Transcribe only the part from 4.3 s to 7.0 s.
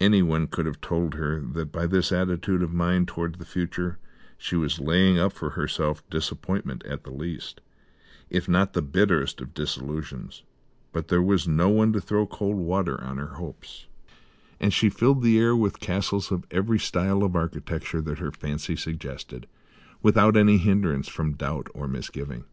she was laying up for herself disappointment